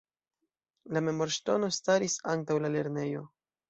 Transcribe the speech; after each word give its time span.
La 0.95 1.03
memorŝtono 1.11 1.71
staris 1.79 2.19
antaŭ 2.37 2.61
la 2.67 2.77
lernejo. 2.79 3.29